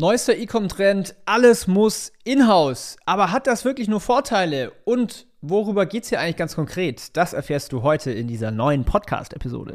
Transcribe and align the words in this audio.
Neuester 0.00 0.34
E-Com-Trend, 0.34 1.14
alles 1.26 1.66
muss 1.66 2.10
in-house. 2.24 2.96
Aber 3.04 3.32
hat 3.32 3.46
das 3.46 3.66
wirklich 3.66 3.86
nur 3.86 4.00
Vorteile? 4.00 4.72
Und 4.86 5.26
worüber 5.42 5.84
geht 5.84 6.04
es 6.04 6.08
hier 6.08 6.20
eigentlich 6.20 6.38
ganz 6.38 6.54
konkret? 6.54 7.14
Das 7.18 7.34
erfährst 7.34 7.70
du 7.70 7.82
heute 7.82 8.10
in 8.10 8.26
dieser 8.26 8.50
neuen 8.50 8.86
Podcast-Episode. 8.86 9.74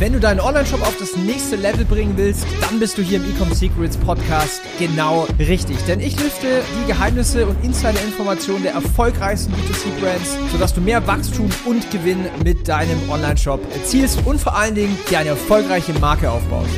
Wenn 0.00 0.12
du 0.12 0.18
deinen 0.18 0.40
Online-Shop 0.40 0.82
auf 0.82 0.96
das 0.98 1.14
nächste 1.16 1.54
Level 1.54 1.84
bringen 1.84 2.16
willst, 2.16 2.44
dann 2.60 2.80
bist 2.80 2.98
du 2.98 3.02
hier 3.02 3.18
im 3.18 3.30
Ecom 3.30 3.52
Secrets 3.54 3.96
Podcast 3.96 4.60
genau 4.80 5.28
richtig. 5.38 5.76
Denn 5.86 6.00
ich 6.00 6.20
lüfte 6.20 6.62
die 6.82 6.88
Geheimnisse 6.88 7.46
und 7.46 7.64
Insider-Informationen 7.64 8.64
der 8.64 8.72
erfolgreichsten 8.72 9.52
B2C-Brands, 9.52 10.36
sodass 10.50 10.74
du 10.74 10.80
mehr 10.80 11.06
Wachstum 11.06 11.48
und 11.64 11.88
Gewinn 11.92 12.26
mit 12.42 12.66
deinem 12.66 13.08
Online-Shop 13.08 13.60
erzielst 13.72 14.26
und 14.26 14.40
vor 14.40 14.56
allen 14.56 14.74
Dingen 14.74 14.98
dir 15.08 15.20
eine 15.20 15.28
erfolgreiche 15.28 15.92
Marke 16.00 16.28
aufbaust. 16.28 16.74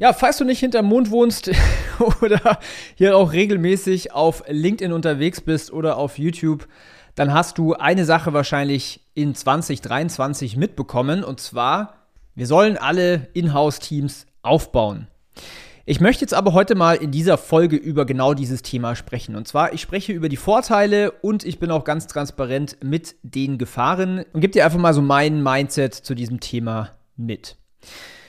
Ja, 0.00 0.12
falls 0.12 0.36
du 0.36 0.44
nicht 0.44 0.60
hinterm 0.60 0.86
Mond 0.86 1.10
wohnst 1.10 1.50
oder 2.22 2.60
hier 2.94 3.16
auch 3.16 3.32
regelmäßig 3.32 4.12
auf 4.12 4.44
LinkedIn 4.46 4.92
unterwegs 4.92 5.40
bist 5.40 5.72
oder 5.72 5.96
auf 5.96 6.18
YouTube, 6.18 6.68
dann 7.16 7.32
hast 7.32 7.58
du 7.58 7.74
eine 7.74 8.04
Sache 8.04 8.32
wahrscheinlich 8.32 9.00
in 9.14 9.34
2023 9.34 10.56
mitbekommen 10.56 11.24
und 11.24 11.40
zwar, 11.40 12.06
wir 12.36 12.46
sollen 12.46 12.76
alle 12.76 13.26
Inhouse-Teams 13.34 14.26
aufbauen. 14.42 15.08
Ich 15.84 16.00
möchte 16.00 16.20
jetzt 16.20 16.34
aber 16.34 16.52
heute 16.52 16.76
mal 16.76 16.94
in 16.94 17.10
dieser 17.10 17.36
Folge 17.36 17.74
über 17.74 18.06
genau 18.06 18.34
dieses 18.34 18.62
Thema 18.62 18.94
sprechen. 18.94 19.34
Und 19.34 19.48
zwar, 19.48 19.72
ich 19.72 19.80
spreche 19.80 20.12
über 20.12 20.28
die 20.28 20.36
Vorteile 20.36 21.10
und 21.10 21.44
ich 21.44 21.58
bin 21.58 21.72
auch 21.72 21.82
ganz 21.82 22.06
transparent 22.06 22.76
mit 22.84 23.16
den 23.22 23.58
Gefahren 23.58 24.24
und 24.32 24.42
gebe 24.42 24.52
dir 24.52 24.64
einfach 24.64 24.78
mal 24.78 24.94
so 24.94 25.02
mein 25.02 25.42
Mindset 25.42 25.94
zu 25.94 26.14
diesem 26.14 26.38
Thema 26.38 26.90
mit. 27.16 27.56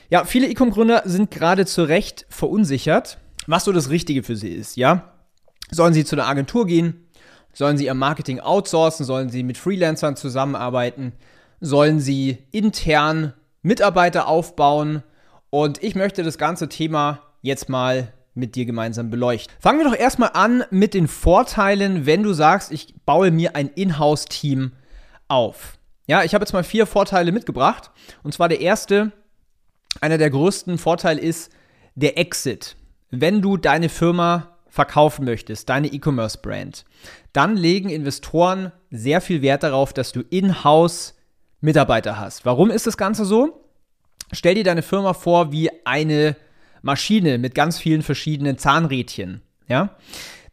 Ja, 0.09 0.26
viele 0.26 0.48
E-Com-Gründer 0.48 1.04
sind 1.05 1.30
gerade 1.30 1.66
zu 1.66 1.84
Recht 1.84 2.26
verunsichert, 2.30 3.20
was 3.45 3.64
so 3.64 3.72
das 3.72 3.89
Richtige 3.89 4.23
für 4.23 4.36
sie 4.36 4.50
ist, 4.50 4.75
ja? 4.75 5.14
Sollen 5.72 5.94
sie 5.94 6.03
zu 6.03 6.16
einer 6.16 6.28
Agentur 6.28 6.66
gehen? 6.66 7.08
Sollen 7.53 7.78
sie 7.78 7.86
ihr 7.86 7.94
Marketing 7.94 8.39
outsourcen? 8.39 9.06
Sollen 9.06 9.30
sie 9.30 9.44
mit 9.44 9.58
Freelancern 9.58 10.16
zusammenarbeiten? 10.16 11.14
Sollen 11.59 12.00
sie 12.00 12.39
intern 12.52 13.33
Mitarbeiter 13.61 14.28
aufbauen? 14.28 15.03
Und 15.52 15.83
ich 15.83 15.95
möchte 15.95 16.23
das 16.23 16.38
ganze 16.38 16.70
Thema 16.70 17.22
jetzt 17.42 17.70
mal 17.70 18.14
mit 18.33 18.55
dir 18.55 18.66
gemeinsam 18.66 19.09
beleuchten. 19.09 19.53
Fangen 19.59 19.80
wir 19.80 19.86
doch 19.86 19.98
erstmal 19.98 20.31
an 20.33 20.64
mit 20.72 20.94
den 20.94 21.08
Vorteilen, 21.08 22.05
wenn 22.05 22.23
du 22.23 22.33
sagst, 22.33 22.72
ich 22.72 22.95
baue 23.05 23.30
mir 23.31 23.55
ein 23.55 23.67
Inhouse-Team 23.67 24.72
auf. 25.28 25.78
Ja, 26.08 26.23
ich 26.23 26.33
habe 26.33 26.44
jetzt 26.44 26.53
mal 26.53 26.64
vier 26.64 26.88
Vorteile 26.88 27.31
mitgebracht. 27.31 27.92
Und 28.23 28.33
zwar 28.33 28.50
der 28.50 28.61
erste, 28.61 29.11
einer 30.02 30.17
der 30.17 30.30
größten 30.30 30.78
Vorteile 30.78 31.22
ist 31.22 31.52
der 31.95 32.17
Exit. 32.17 32.75
Wenn 33.11 33.42
du 33.42 33.58
deine 33.58 33.89
Firma 33.89 34.58
verkaufen 34.69 35.25
möchtest, 35.25 35.69
deine 35.69 35.88
E-Commerce-Brand, 35.88 36.86
dann 37.33 37.58
legen 37.58 37.89
Investoren 37.89 38.72
sehr 38.92 39.22
viel 39.22 39.42
Wert 39.42 39.64
darauf, 39.64 39.94
dass 39.94 40.11
du 40.11 40.22
in-house 40.22 41.16
Mitarbeiter 41.61 42.17
hast. 42.17 42.45
Warum 42.45 42.70
ist 42.70 42.88
das 42.88 42.97
Ganze 42.97 43.25
so? 43.25 43.66
Stell 44.31 44.55
dir 44.55 44.64
deine 44.64 44.83
Firma 44.83 45.14
vor 45.14 45.52
wie 45.52 45.70
eine 45.86 46.36
Maschine 46.81 47.38
mit 47.38 47.55
ganz 47.55 47.80
vielen 47.80 48.03
verschiedenen 48.03 48.58
Zahnrädchen. 48.58 49.42
Ja? 49.67 49.97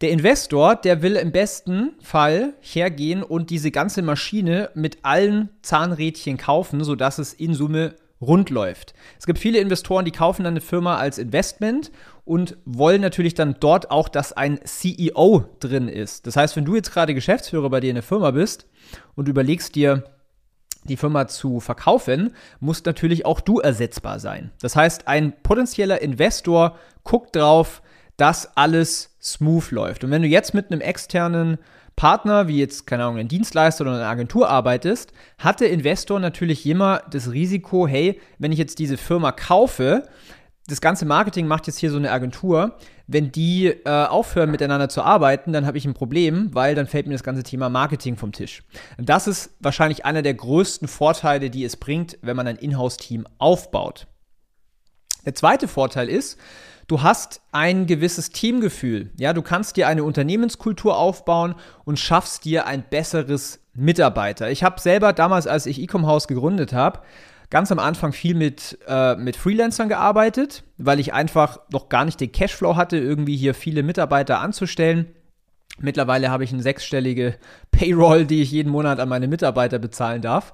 Der 0.01 0.11
Investor, 0.11 0.77
der 0.77 1.03
will 1.03 1.17
im 1.17 1.33
besten 1.33 1.93
Fall 2.03 2.55
hergehen 2.61 3.23
und 3.23 3.51
diese 3.51 3.71
ganze 3.71 4.03
Maschine 4.03 4.71
mit 4.75 4.99
allen 5.05 5.51
Zahnrädchen 5.63 6.37
kaufen, 6.37 6.85
sodass 6.85 7.19
es 7.19 7.33
in 7.33 7.55
Summe 7.55 7.95
rund 8.21 8.51
läuft. 8.51 8.95
Es 9.19 9.27
gibt 9.27 9.39
viele 9.39 9.59
Investoren, 9.59 10.05
die 10.05 10.11
kaufen 10.11 10.45
dann 10.45 10.55
eine 10.55 10.61
Firma 10.61 10.97
als 10.97 11.19
Investment 11.19 11.91
und 12.25 12.57
wollen 12.65 13.01
natürlich 13.01 13.35
dann 13.35 13.57
dort 13.61 13.91
auch, 13.91 14.09
dass 14.09 14.33
ein 14.33 14.61
CEO 14.65 15.45
drin 15.61 15.89
ist. 15.89 16.27
Das 16.27 16.37
heißt, 16.37 16.57
wenn 16.57 16.65
du 16.65 16.75
jetzt 16.75 16.93
gerade 16.93 17.15
Geschäftsführer 17.15 17.71
bei 17.71 17.81
dir 17.81 17.91
in 17.91 17.97
der 17.97 18.03
Firma 18.03 18.31
bist 18.31 18.67
und 19.15 19.29
überlegst 19.29 19.75
dir, 19.75 20.05
die 20.85 20.97
Firma 20.97 21.27
zu 21.27 21.61
verkaufen, 21.61 22.35
muss 22.61 22.85
natürlich 22.85 23.27
auch 23.27 23.41
du 23.41 23.59
ersetzbar 23.59 24.21
sein. 24.21 24.53
Das 24.61 24.77
heißt, 24.77 25.09
ein 25.09 25.33
potenzieller 25.43 26.01
Investor 26.01 26.79
guckt 27.03 27.35
drauf, 27.37 27.83
dass 28.17 28.57
alles 28.57 29.17
smooth 29.21 29.71
läuft. 29.73 30.05
Und 30.05 30.11
wenn 30.11 30.23
du 30.23 30.29
jetzt 30.29 30.55
mit 30.55 30.71
einem 30.71 30.81
externen 30.81 31.59
Partner, 31.97 32.47
wie 32.47 32.59
jetzt, 32.59 32.87
keine 32.87 33.05
Ahnung, 33.05 33.19
ein 33.19 33.29
Dienstleister 33.29 33.83
oder 33.83 33.95
eine 33.95 34.07
Agentur 34.07 34.49
arbeitest, 34.49 35.13
hat 35.39 35.61
der 35.61 35.71
Investor 35.71 36.21
natürlich 36.21 36.67
immer 36.67 37.03
das 37.11 37.33
Risiko, 37.33 37.89
hey, 37.89 38.21
wenn 38.39 38.53
ich 38.53 38.59
jetzt 38.59 38.79
diese 38.79 38.99
Firma 38.99 39.33
kaufe, 39.33 40.05
das 40.69 40.81
ganze 40.81 41.07
Marketing 41.07 41.47
macht 41.47 41.67
jetzt 41.69 41.79
hier 41.79 41.91
so 41.91 41.97
eine 41.97 42.11
Agentur. 42.11 42.77
Wenn 43.07 43.31
die 43.31 43.69
äh, 43.69 43.89
aufhören 43.89 44.51
miteinander 44.51 44.89
zu 44.89 45.03
arbeiten, 45.03 45.53
dann 45.53 45.65
habe 45.65 45.79
ich 45.79 45.85
ein 45.85 45.95
Problem, 45.95 46.53
weil 46.55 46.75
dann 46.75 46.89
fällt 46.89 47.07
mir 47.07 47.13
das 47.13 47.23
ganze 47.23 47.45
Thema 47.45 47.69
Marketing 47.69 48.17
vom 48.17 48.33
Tisch. 48.33 48.65
Und 48.99 49.09
das 49.09 49.29
ist 49.29 49.51
wahrscheinlich 49.61 50.05
einer 50.05 50.23
der 50.23 50.35
größten 50.35 50.89
Vorteile, 50.89 51.51
die 51.51 51.65
es 51.65 51.77
bringt, 51.77 52.19
wenn 52.21 52.37
man 52.37 52.49
ein 52.49 52.57
Inhouse-Team 52.57 53.27
aufbaut. 53.39 54.09
Der 55.25 55.37
zweite 55.37 55.69
Vorteil 55.69 56.09
ist, 56.09 56.37
Du 56.87 57.03
hast 57.03 57.41
ein 57.51 57.87
gewisses 57.87 58.31
Teamgefühl. 58.31 59.11
Ja, 59.17 59.33
du 59.33 59.43
kannst 59.43 59.77
dir 59.77 59.89
eine 59.89 60.05
Unternehmenskultur 60.05 60.97
aufbauen 60.97 61.57
und 61.85 61.99
schaffst 61.99 62.45
dir 62.45 62.67
ein 62.67 62.85
besseres 62.89 63.61
Mitarbeiter. 63.75 64.51
Ich 64.51 64.63
habe 64.63 64.81
selber 64.81 65.13
damals, 65.13 65.49
als 65.49 65.67
ich 65.67 65.83
Ecom 65.83 66.07
House 66.07 66.29
gegründet 66.29 66.73
habe, 66.73 67.01
ganz 67.51 67.73
am 67.73 67.81
Anfang 67.81 68.13
viel 68.13 68.35
mit, 68.35 68.79
äh, 68.87 69.17
mit 69.17 69.37
Freelancern 69.37 69.89
gearbeitet, 69.89 70.63
weil 70.79 71.01
ich 71.01 71.13
einfach 71.13 71.59
noch 71.73 71.89
gar 71.89 72.05
nicht 72.05 72.21
den 72.21 72.31
Cashflow 72.31 72.77
hatte, 72.77 72.97
irgendwie 72.97 73.37
hier 73.37 73.55
viele 73.55 73.83
Mitarbeiter 73.83 74.41
anzustellen. 74.41 75.07
Mittlerweile 75.79 76.31
habe 76.31 76.45
ich 76.45 76.53
eine 76.53 76.63
sechsstellige 76.63 77.37
Payroll, 77.73 78.27
die 78.27 78.43
ich 78.43 78.53
jeden 78.53 78.71
Monat 78.71 79.01
an 79.01 79.09
meine 79.09 79.27
Mitarbeiter 79.27 79.81
bezahlen 79.81 80.23
darf. 80.23 80.53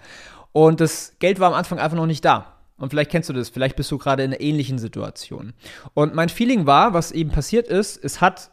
Und 0.52 0.80
das 0.80 1.16
Geld 1.18 1.40
war 1.40 1.48
am 1.48 1.54
Anfang 1.54 1.78
einfach 1.78 1.96
noch 1.96 2.06
nicht 2.06 2.24
da. 2.24 2.51
Und 2.82 2.90
vielleicht 2.90 3.12
kennst 3.12 3.28
du 3.28 3.32
das, 3.32 3.48
vielleicht 3.48 3.76
bist 3.76 3.92
du 3.92 3.96
gerade 3.96 4.24
in 4.24 4.32
einer 4.32 4.40
ähnlichen 4.40 4.76
Situation. 4.76 5.52
Und 5.94 6.16
mein 6.16 6.28
Feeling 6.28 6.66
war, 6.66 6.94
was 6.94 7.12
eben 7.12 7.30
passiert 7.30 7.68
ist, 7.68 8.04
es 8.04 8.20
hat 8.20 8.50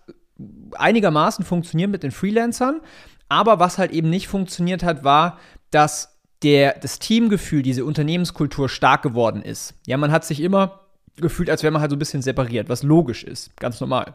einigermaßen 0.77 1.43
funktioniert 1.43 1.89
mit 1.89 2.03
den 2.03 2.11
Freelancern, 2.11 2.79
aber 3.27 3.57
was 3.57 3.79
halt 3.79 3.91
eben 3.91 4.11
nicht 4.11 4.27
funktioniert 4.27 4.83
hat, 4.83 5.03
war, 5.03 5.39
dass 5.71 6.19
der, 6.43 6.77
das 6.77 6.99
Teamgefühl, 6.99 7.63
diese 7.63 7.83
Unternehmenskultur 7.83 8.69
stark 8.69 9.01
geworden 9.01 9.41
ist. 9.41 9.73
Ja, 9.87 9.97
man 9.97 10.11
hat 10.11 10.23
sich 10.25 10.41
immer 10.41 10.81
gefühlt, 11.17 11.49
als 11.49 11.63
wäre 11.63 11.71
man 11.71 11.81
halt 11.81 11.89
so 11.89 11.95
ein 11.95 11.99
bisschen 11.99 12.21
separiert, 12.21 12.69
was 12.69 12.83
logisch 12.83 13.23
ist, 13.23 13.57
ganz 13.57 13.81
normal. 13.81 14.13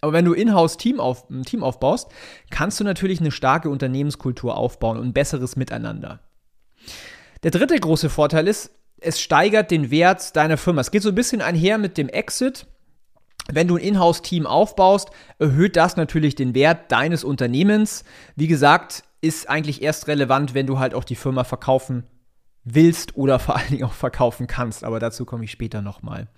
Aber 0.00 0.14
wenn 0.14 0.24
du 0.24 0.32
in-house 0.32 0.78
Team 0.78 1.00
auf, 1.00 1.28
ein 1.28 1.42
Team 1.42 1.62
aufbaust, 1.62 2.10
kannst 2.48 2.80
du 2.80 2.84
natürlich 2.84 3.20
eine 3.20 3.30
starke 3.30 3.68
Unternehmenskultur 3.68 4.56
aufbauen 4.56 4.96
und 4.96 5.08
ein 5.08 5.12
besseres 5.12 5.56
Miteinander. 5.56 6.20
Der 7.42 7.50
dritte 7.50 7.78
große 7.78 8.08
Vorteil 8.08 8.48
ist, 8.48 8.70
es 9.00 9.20
steigert 9.20 9.70
den 9.70 9.90
Wert 9.90 10.36
deiner 10.36 10.56
Firma. 10.56 10.80
Es 10.80 10.90
geht 10.90 11.02
so 11.02 11.08
ein 11.08 11.14
bisschen 11.14 11.42
einher 11.42 11.78
mit 11.78 11.98
dem 11.98 12.08
Exit. 12.08 12.66
Wenn 13.52 13.68
du 13.68 13.76
ein 13.76 13.82
Inhouse-Team 13.82 14.46
aufbaust, 14.46 15.10
erhöht 15.38 15.76
das 15.76 15.96
natürlich 15.96 16.34
den 16.34 16.54
Wert 16.54 16.92
deines 16.92 17.24
Unternehmens. 17.24 18.04
Wie 18.36 18.46
gesagt, 18.46 19.02
ist 19.20 19.48
eigentlich 19.48 19.82
erst 19.82 20.08
relevant, 20.08 20.54
wenn 20.54 20.66
du 20.66 20.78
halt 20.78 20.94
auch 20.94 21.04
die 21.04 21.16
Firma 21.16 21.44
verkaufen 21.44 22.04
willst 22.64 23.16
oder 23.16 23.38
vor 23.38 23.56
allen 23.56 23.70
Dingen 23.70 23.84
auch 23.84 23.92
verkaufen 23.92 24.46
kannst. 24.46 24.84
Aber 24.84 25.00
dazu 25.00 25.24
komme 25.24 25.44
ich 25.44 25.50
später 25.50 25.82
nochmal. 25.82 26.28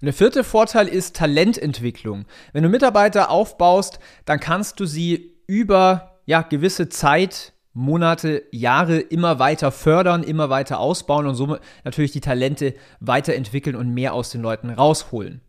Und 0.00 0.04
der 0.04 0.12
vierte 0.12 0.44
Vorteil 0.44 0.88
ist 0.88 1.16
Talententwicklung. 1.16 2.26
Wenn 2.52 2.64
du 2.64 2.68
Mitarbeiter 2.68 3.30
aufbaust, 3.30 3.98
dann 4.24 4.40
kannst 4.40 4.80
du 4.80 4.86
sie 4.86 5.36
über 5.46 6.20
ja, 6.26 6.42
gewisse 6.42 6.88
Zeit 6.88 7.54
Monate, 7.72 8.44
Jahre 8.50 8.98
immer 8.98 9.38
weiter 9.38 9.70
fördern, 9.70 10.22
immer 10.22 10.50
weiter 10.50 10.80
ausbauen 10.80 11.26
und 11.26 11.34
somit 11.34 11.60
natürlich 11.84 12.12
die 12.12 12.20
Talente 12.20 12.74
weiterentwickeln 13.00 13.76
und 13.76 13.94
mehr 13.94 14.14
aus 14.14 14.30
den 14.30 14.42
Leuten 14.42 14.70
rausholen. 14.70 15.40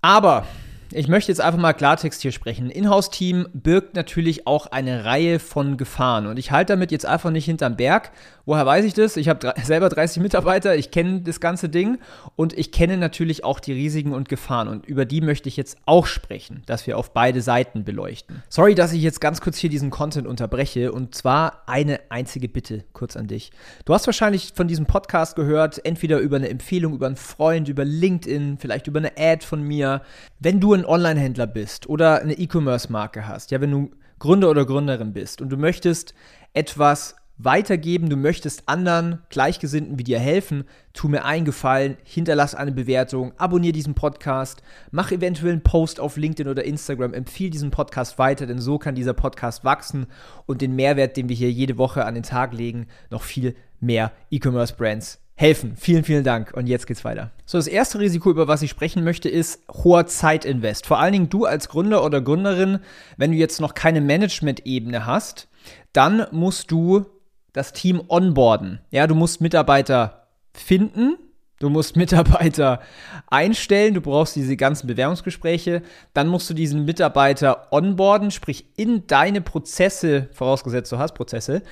Aber 0.00 0.46
ich 0.90 1.08
möchte 1.08 1.30
jetzt 1.30 1.40
einfach 1.40 1.60
mal 1.60 1.74
Klartext 1.74 2.22
hier 2.22 2.32
sprechen. 2.32 2.70
Inhouse-Team 2.70 3.48
birgt 3.52 3.94
natürlich 3.94 4.46
auch 4.46 4.66
eine 4.66 5.04
Reihe 5.04 5.38
von 5.38 5.76
Gefahren. 5.76 6.26
Und 6.26 6.38
ich 6.38 6.50
halte 6.50 6.72
damit 6.72 6.92
jetzt 6.92 7.04
einfach 7.04 7.30
nicht 7.30 7.44
hinterm 7.44 7.76
Berg. 7.76 8.10
Woher 8.46 8.64
weiß 8.64 8.86
ich 8.86 8.94
das? 8.94 9.18
Ich 9.18 9.28
habe 9.28 9.52
selber 9.62 9.90
30 9.90 10.22
Mitarbeiter, 10.22 10.74
ich 10.74 10.90
kenne 10.90 11.20
das 11.20 11.38
ganze 11.38 11.68
Ding 11.68 11.98
und 12.34 12.56
ich 12.56 12.72
kenne 12.72 12.96
natürlich 12.96 13.44
auch 13.44 13.60
die 13.60 13.74
Risiken 13.74 14.14
und 14.14 14.30
Gefahren. 14.30 14.68
Und 14.68 14.86
über 14.86 15.04
die 15.04 15.20
möchte 15.20 15.50
ich 15.50 15.58
jetzt 15.58 15.76
auch 15.84 16.06
sprechen, 16.06 16.62
dass 16.64 16.86
wir 16.86 16.96
auf 16.96 17.12
beide 17.12 17.42
Seiten 17.42 17.84
beleuchten. 17.84 18.42
Sorry, 18.48 18.74
dass 18.74 18.94
ich 18.94 19.02
jetzt 19.02 19.20
ganz 19.20 19.42
kurz 19.42 19.58
hier 19.58 19.68
diesen 19.68 19.90
Content 19.90 20.26
unterbreche. 20.26 20.92
Und 20.92 21.14
zwar 21.14 21.64
eine 21.66 22.00
einzige 22.08 22.48
Bitte 22.48 22.84
kurz 22.94 23.18
an 23.18 23.26
dich. 23.26 23.50
Du 23.84 23.92
hast 23.92 24.06
wahrscheinlich 24.06 24.52
von 24.54 24.66
diesem 24.66 24.86
Podcast 24.86 25.36
gehört, 25.36 25.84
entweder 25.84 26.18
über 26.18 26.36
eine 26.36 26.48
Empfehlung, 26.48 26.94
über 26.94 27.06
einen 27.06 27.16
Freund, 27.16 27.68
über 27.68 27.84
LinkedIn, 27.84 28.56
vielleicht 28.58 28.86
über 28.86 29.00
eine 29.00 29.12
Ad 29.18 29.44
von 29.44 29.62
mir. 29.62 30.00
Wenn 30.40 30.58
du 30.58 30.77
ein 30.78 30.86
Online-Händler 30.86 31.46
bist 31.46 31.88
oder 31.88 32.20
eine 32.20 32.34
E-Commerce-Marke 32.34 33.26
hast, 33.26 33.50
ja, 33.50 33.60
wenn 33.60 33.70
du 33.70 33.90
Gründer 34.18 34.50
oder 34.50 34.64
Gründerin 34.64 35.12
bist 35.12 35.40
und 35.40 35.50
du 35.50 35.56
möchtest 35.56 36.14
etwas 36.52 37.14
weitergeben, 37.38 38.10
du 38.10 38.16
möchtest 38.16 38.68
anderen 38.68 39.20
Gleichgesinnten 39.30 39.98
wie 39.98 40.04
dir 40.04 40.18
helfen, 40.18 40.64
tu 40.92 41.08
mir 41.08 41.24
einen 41.24 41.44
Gefallen, 41.44 41.96
hinterlass 42.02 42.56
eine 42.56 42.72
Bewertung, 42.72 43.32
abonniere 43.38 43.72
diesen 43.72 43.94
Podcast, 43.94 44.62
mach 44.90 45.12
eventuell 45.12 45.52
einen 45.52 45.62
Post 45.62 46.00
auf 46.00 46.16
LinkedIn 46.16 46.50
oder 46.50 46.64
Instagram, 46.64 47.14
empfehle 47.14 47.50
diesen 47.50 47.70
Podcast 47.70 48.18
weiter, 48.18 48.46
denn 48.46 48.58
so 48.58 48.78
kann 48.78 48.96
dieser 48.96 49.14
Podcast 49.14 49.64
wachsen 49.64 50.06
und 50.46 50.60
den 50.60 50.74
Mehrwert, 50.74 51.16
den 51.16 51.28
wir 51.28 51.36
hier 51.36 51.52
jede 51.52 51.78
Woche 51.78 52.04
an 52.04 52.14
den 52.14 52.24
Tag 52.24 52.52
legen, 52.52 52.88
noch 53.10 53.22
viel 53.22 53.54
mehr 53.80 54.10
E-Commerce-Brands 54.30 55.20
helfen. 55.38 55.74
Vielen, 55.76 56.02
vielen 56.02 56.24
Dank. 56.24 56.52
Und 56.54 56.66
jetzt 56.66 56.88
geht's 56.88 57.04
weiter. 57.04 57.30
So, 57.46 57.58
das 57.58 57.68
erste 57.68 58.00
Risiko, 58.00 58.28
über 58.28 58.48
was 58.48 58.60
ich 58.60 58.70
sprechen 58.70 59.04
möchte, 59.04 59.28
ist 59.28 59.62
hoher 59.72 60.06
Zeitinvest. 60.06 60.84
Vor 60.84 60.98
allen 60.98 61.12
Dingen 61.12 61.28
du 61.28 61.44
als 61.44 61.68
Gründer 61.68 62.04
oder 62.04 62.20
Gründerin, 62.20 62.80
wenn 63.16 63.30
du 63.30 63.36
jetzt 63.36 63.60
noch 63.60 63.74
keine 63.74 64.00
Management-Ebene 64.00 65.06
hast, 65.06 65.46
dann 65.92 66.26
musst 66.32 66.72
du 66.72 67.06
das 67.52 67.72
Team 67.72 68.02
onboarden. 68.08 68.80
Ja, 68.90 69.06
du 69.06 69.14
musst 69.14 69.40
Mitarbeiter 69.40 70.26
finden, 70.52 71.16
Du 71.60 71.70
musst 71.70 71.96
Mitarbeiter 71.96 72.80
einstellen, 73.26 73.94
du 73.94 74.00
brauchst 74.00 74.36
diese 74.36 74.56
ganzen 74.56 74.86
Bewerbungsgespräche, 74.86 75.82
dann 76.14 76.28
musst 76.28 76.48
du 76.48 76.54
diesen 76.54 76.84
Mitarbeiter 76.84 77.72
onboarden, 77.72 78.30
sprich 78.30 78.66
in 78.76 79.08
deine 79.08 79.40
Prozesse, 79.40 80.28
vorausgesetzt 80.32 80.92
du 80.92 80.98
hast 80.98 81.14
Prozesse, 81.14 81.62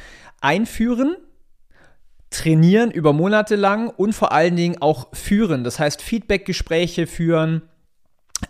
einführen 0.40 1.16
trainieren 2.30 2.90
über 2.90 3.12
Monate 3.12 3.56
lang 3.56 3.88
und 3.88 4.12
vor 4.12 4.32
allen 4.32 4.56
Dingen 4.56 4.80
auch 4.80 5.08
führen. 5.14 5.64
Das 5.64 5.78
heißt, 5.78 6.02
Feedback-Gespräche 6.02 7.06
führen, 7.06 7.62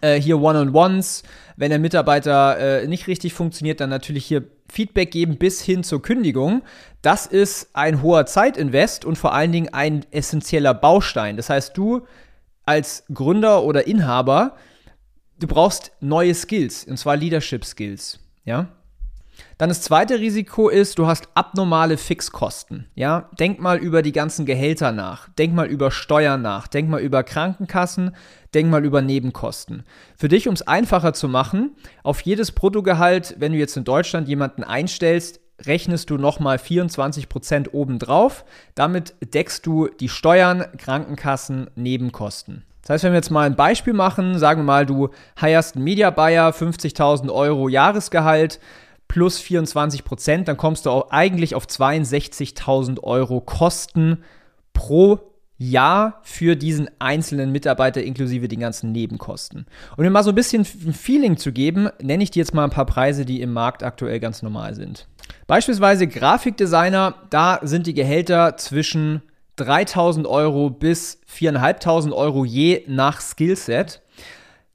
äh, 0.00 0.20
hier 0.20 0.40
One-on-Ones. 0.40 1.23
Wenn 1.56 1.70
der 1.70 1.78
Mitarbeiter 1.78 2.58
äh, 2.58 2.87
nicht 2.87 3.06
richtig 3.06 3.34
funktioniert, 3.34 3.81
dann 3.81 3.90
natürlich 3.90 4.26
hier 4.26 4.44
Feedback 4.69 5.11
geben 5.11 5.37
bis 5.37 5.62
hin 5.62 5.84
zur 5.84 6.02
Kündigung. 6.02 6.62
Das 7.02 7.26
ist 7.26 7.70
ein 7.75 8.02
hoher 8.02 8.26
Zeitinvest 8.26 9.05
und 9.05 9.17
vor 9.17 9.32
allen 9.32 9.52
Dingen 9.52 9.73
ein 9.73 10.05
essentieller 10.11 10.75
Baustein. 10.75 11.37
Das 11.37 11.50
heißt, 11.50 11.76
du 11.76 12.06
als 12.64 13.05
Gründer 13.12 13.62
oder 13.62 13.87
Inhaber, 13.87 14.56
du 15.38 15.46
brauchst 15.46 15.93
neue 16.00 16.34
Skills, 16.34 16.84
und 16.84 16.96
zwar 16.99 17.17
Leadership 17.17 17.64
Skills. 17.64 18.19
Ja? 18.44 18.69
Dann 19.58 19.70
das 19.70 19.81
zweite 19.81 20.20
Risiko 20.20 20.69
ist, 20.69 20.99
du 20.99 21.06
hast 21.06 21.29
abnormale 21.35 21.97
Fixkosten. 21.97 22.88
Ja, 22.94 23.31
denk 23.38 23.58
mal 23.58 23.79
über 23.79 24.03
die 24.03 24.12
ganzen 24.12 24.44
Gehälter 24.44 24.93
nach, 24.93 25.31
denk 25.31 25.55
mal 25.55 25.67
über 25.67 25.91
Steuern 25.91 26.43
nach, 26.43 26.67
denk 26.67 26.91
mal 26.91 27.00
über 27.00 27.23
Krankenkassen, 27.23 28.14
denk 28.53 28.69
mal 28.69 28.85
über 28.85 29.00
Nebenkosten. 29.00 29.85
Für 30.14 30.29
dich, 30.29 30.47
um 30.47 30.53
es 30.53 30.61
einfacher 30.62 31.14
zu 31.14 31.26
machen, 31.29 31.75
auf 32.03 32.20
jedes 32.20 32.53
Bruttogehalt, 32.53 33.37
wenn 33.38 33.53
du 33.53 33.58
jetzt 33.58 33.79
in 33.79 33.85
Deutschland 33.85 34.29
jemanden 34.29 34.62
einstellst, 34.62 35.41
rechnest 35.64 36.11
du 36.11 36.19
nochmal 36.19 36.59
24% 36.59 37.73
obendrauf. 37.73 38.44
Damit 38.75 39.14
deckst 39.32 39.64
du 39.64 39.88
die 39.88 40.11
Steuern, 40.11 40.67
Krankenkassen, 40.76 41.70
Nebenkosten. 41.76 42.64
Das 42.82 42.91
heißt, 42.91 43.05
wenn 43.05 43.12
wir 43.12 43.19
jetzt 43.19 43.31
mal 43.31 43.47
ein 43.47 43.56
Beispiel 43.56 43.94
machen, 43.94 44.38
sagen 44.38 44.61
wir 44.61 44.64
mal, 44.64 44.87
du 44.87 45.09
heierst 45.41 45.75
einen 45.75 45.85
Media 45.85 46.11
Buyer, 46.11 46.50
50.000 46.50 47.32
Euro 47.32 47.69
Jahresgehalt, 47.69 48.61
plus 49.08 49.38
24 49.38 50.05
Prozent, 50.05 50.49
dann 50.49 50.56
kommst 50.56 50.87
du 50.87 50.91
auch 50.91 51.11
eigentlich 51.11 51.55
auf 51.55 51.67
62.000 51.67 53.03
Euro 53.03 53.41
Kosten 53.41 54.23
pro 54.73 55.20
Jahr 55.58 56.20
für 56.23 56.55
diesen 56.55 56.91
einzelnen 56.99 57.50
Mitarbeiter 57.50 58.03
inklusive 58.03 58.49
den 58.49 58.61
ganzen 58.61 58.93
Nebenkosten. 58.93 59.67
Um 59.97 60.05
dir 60.05 60.11
mal 60.11 60.23
so 60.23 60.31
ein 60.31 60.35
bisschen 60.35 60.67
ein 60.85 60.93
Feeling 60.93 61.38
zu 61.38 61.53
geben, 61.53 61.88
nenne 62.00 62.23
ich 62.23 62.31
dir 62.31 62.41
jetzt 62.41 62.53
mal 62.53 62.64
ein 62.64 62.70
paar 62.70 62.85
Preise, 62.85 63.25
die 63.25 63.41
im 63.41 63.53
Markt 63.53 63.82
aktuell 63.82 64.20
ganz 64.20 64.43
normal 64.43 64.75
sind. 64.75 65.09
Beispielsweise 65.47 66.06
Grafikdesigner, 66.06 67.14
da 67.31 67.61
sind 67.62 67.87
die 67.87 67.94
Gehälter 67.94 68.56
zwischen 68.59 69.23
3000 69.56 70.26
Euro 70.26 70.69
bis 70.69 71.20
4.500 71.32 72.12
Euro 72.12 72.44
je 72.44 72.85
nach 72.87 73.20
Skillset. 73.20 74.02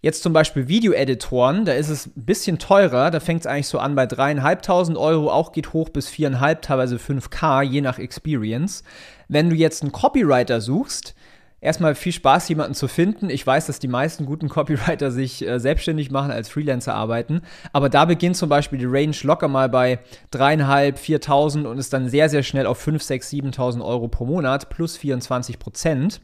Jetzt 0.03 0.23
zum 0.23 0.33
Beispiel 0.33 0.67
Video-Editoren, 0.67 1.63
da 1.63 1.73
ist 1.73 1.89
es 1.89 2.07
ein 2.07 2.25
bisschen 2.25 2.57
teurer, 2.57 3.11
da 3.11 3.19
fängt 3.19 3.41
es 3.41 3.47
eigentlich 3.47 3.67
so 3.67 3.77
an 3.77 3.93
bei 3.93 4.05
3.500 4.05 4.97
Euro, 4.97 5.31
auch 5.31 5.51
geht 5.51 5.73
hoch 5.73 5.89
bis 5.89 6.09
4.500, 6.09 6.61
teilweise 6.61 6.95
5K, 6.95 7.61
je 7.61 7.81
nach 7.81 7.99
Experience. 7.99 8.83
Wenn 9.27 9.51
du 9.51 9.55
jetzt 9.55 9.83
einen 9.83 9.91
Copywriter 9.91 10.59
suchst, 10.59 11.13
erstmal 11.59 11.93
viel 11.93 12.13
Spaß, 12.13 12.49
jemanden 12.49 12.73
zu 12.73 12.87
finden. 12.87 13.29
Ich 13.29 13.45
weiß, 13.45 13.67
dass 13.67 13.77
die 13.77 13.87
meisten 13.87 14.25
guten 14.25 14.49
Copywriter 14.49 15.11
sich 15.11 15.47
äh, 15.47 15.59
selbstständig 15.59 16.09
machen, 16.09 16.31
als 16.31 16.49
Freelancer 16.49 16.95
arbeiten. 16.95 17.41
Aber 17.71 17.87
da 17.87 18.05
beginnt 18.05 18.37
zum 18.37 18.49
Beispiel 18.49 18.79
die 18.79 18.85
Range 18.85 19.15
locker 19.21 19.47
mal 19.47 19.69
bei 19.69 19.99
3.500, 20.33 20.97
4.000 20.97 21.65
und 21.65 21.77
ist 21.77 21.93
dann 21.93 22.09
sehr, 22.09 22.27
sehr 22.27 22.41
schnell 22.41 22.65
auf 22.65 22.79
5, 22.79 23.03
6, 23.03 23.29
7.000 23.29 23.85
Euro 23.85 24.07
pro 24.07 24.25
Monat 24.25 24.69
plus 24.69 24.97
24 24.97 25.59
Prozent. 25.59 26.21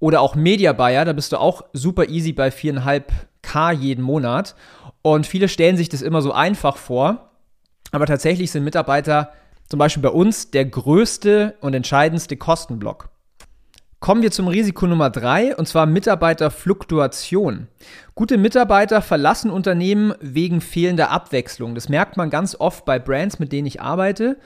Oder 0.00 0.22
auch 0.22 0.34
Media 0.34 0.72
Buyer, 0.72 1.04
da 1.04 1.12
bist 1.12 1.32
du 1.32 1.36
auch 1.36 1.62
super 1.72 2.08
easy 2.08 2.32
bei 2.32 2.48
4,5k 2.48 3.72
jeden 3.72 4.02
Monat. 4.02 4.56
Und 5.02 5.26
viele 5.26 5.48
stellen 5.48 5.76
sich 5.76 5.88
das 5.88 6.02
immer 6.02 6.22
so 6.22 6.32
einfach 6.32 6.76
vor. 6.76 7.30
Aber 7.92 8.06
tatsächlich 8.06 8.50
sind 8.50 8.64
Mitarbeiter 8.64 9.32
zum 9.68 9.78
Beispiel 9.78 10.02
bei 10.02 10.10
uns 10.10 10.50
der 10.50 10.64
größte 10.64 11.56
und 11.60 11.74
entscheidendste 11.74 12.36
Kostenblock. 12.36 13.10
Kommen 14.00 14.22
wir 14.22 14.30
zum 14.30 14.48
Risiko 14.48 14.86
Nummer 14.86 15.10
drei, 15.10 15.54
und 15.54 15.68
zwar 15.68 15.84
Mitarbeiterfluktuation. 15.84 17.68
Gute 18.14 18.38
Mitarbeiter 18.38 19.02
verlassen 19.02 19.50
Unternehmen 19.50 20.14
wegen 20.20 20.62
fehlender 20.62 21.10
Abwechslung. 21.10 21.74
Das 21.74 21.90
merkt 21.90 22.16
man 22.16 22.30
ganz 22.30 22.56
oft 22.58 22.86
bei 22.86 22.98
Brands, 22.98 23.38
mit 23.38 23.52
denen 23.52 23.66
ich 23.66 23.82
arbeite, 23.82 24.38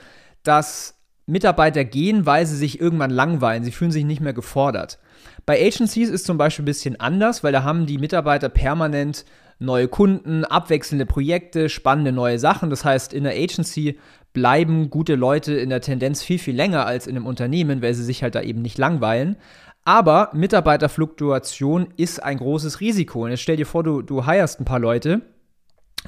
dass 0.43 0.99
Mitarbeiter 1.25 1.85
gehen, 1.85 2.25
weil 2.25 2.45
sie 2.45 2.57
sich 2.57 2.81
irgendwann 2.81 3.11
langweilen. 3.11 3.63
Sie 3.63 3.71
fühlen 3.71 3.91
sich 3.91 4.03
nicht 4.03 4.19
mehr 4.19 4.33
gefordert. 4.33 4.99
Bei 5.45 5.63
Agencies 5.63 6.09
ist 6.09 6.25
zum 6.25 6.37
Beispiel 6.37 6.63
ein 6.63 6.65
bisschen 6.65 6.99
anders, 6.99 7.43
weil 7.43 7.51
da 7.51 7.63
haben 7.63 7.85
die 7.85 7.99
Mitarbeiter 7.99 8.49
permanent 8.49 9.25
neue 9.59 9.87
Kunden, 9.87 10.43
abwechselnde 10.43 11.05
Projekte, 11.05 11.69
spannende 11.69 12.11
neue 12.11 12.39
Sachen. 12.39 12.69
Das 12.69 12.83
heißt, 12.83 13.13
in 13.13 13.23
der 13.23 13.33
Agency 13.33 13.99
bleiben 14.33 14.89
gute 14.89 15.15
Leute 15.15 15.53
in 15.53 15.69
der 15.69 15.81
Tendenz 15.81 16.23
viel, 16.23 16.39
viel 16.39 16.55
länger 16.55 16.85
als 16.85 17.07
in 17.07 17.15
einem 17.15 17.25
Unternehmen, 17.25 17.81
weil 17.81 17.93
sie 17.93 18.03
sich 18.03 18.23
halt 18.23 18.35
da 18.35 18.41
eben 18.41 18.61
nicht 18.61 18.77
langweilen. 18.77 19.37
Aber 19.85 20.31
Mitarbeiterfluktuation 20.33 21.89
ist 21.95 22.21
ein 22.21 22.37
großes 22.37 22.81
Risiko. 22.81 23.23
Und 23.23 23.29
jetzt 23.29 23.41
stell 23.41 23.55
dir 23.55 23.67
vor, 23.67 23.83
du, 23.83 24.01
du 24.01 24.25
heierst 24.25 24.59
ein 24.59 24.65
paar 24.65 24.79
Leute. 24.79 25.21